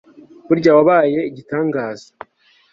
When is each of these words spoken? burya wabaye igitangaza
burya 0.47 0.71
wabaye 0.77 1.19
igitangaza 1.29 2.09